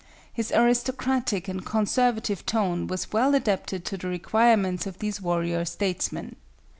His 0.33 0.51
aristocratic 0.51 1.47
and 1.47 1.63
conservative 1.63 2.43
tone 2.47 2.87
was 2.87 3.11
well 3.13 3.35
adapted 3.35 3.85
to 3.85 3.97
the 3.97 4.07
requirements 4.07 4.87
of 4.87 4.97
these 4.97 5.21
warrior 5.21 5.63
statesmen. 5.63 6.37